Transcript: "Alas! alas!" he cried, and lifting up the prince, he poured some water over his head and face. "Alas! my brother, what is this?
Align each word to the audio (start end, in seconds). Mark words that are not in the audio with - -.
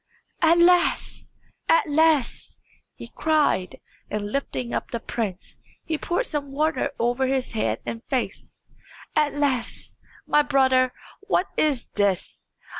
"Alas! 0.41 1.25
alas!" 1.69 2.57
he 2.95 3.07
cried, 3.09 3.79
and 4.09 4.31
lifting 4.31 4.73
up 4.73 4.89
the 4.89 4.99
prince, 4.99 5.59
he 5.85 5.95
poured 5.95 6.25
some 6.25 6.51
water 6.51 6.89
over 6.97 7.27
his 7.27 7.51
head 7.51 7.79
and 7.85 8.03
face. 8.05 8.63
"Alas! 9.15 9.97
my 10.25 10.41
brother, 10.41 10.91
what 11.27 11.49
is 11.55 11.85
this? 11.93 12.47